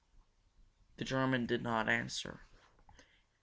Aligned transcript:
The 0.97 1.05
German 1.05 1.45
did 1.45 1.61
not 1.61 1.87
answer. 1.87 2.47